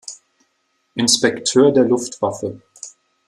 Inspekteur 0.95 1.71
der 1.71 1.83
Luftwaffe. 1.83 2.59